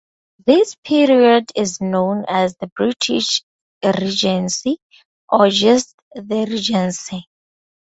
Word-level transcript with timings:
This 0.47 0.73
period 0.83 1.51
is 1.55 1.79
known 1.79 2.25
as 2.27 2.57
the 2.57 2.65
British 2.75 3.43
Regency, 3.83 4.79
or 5.29 5.47
just 5.51 5.93
the 6.15 6.47
Regency. 6.49 7.27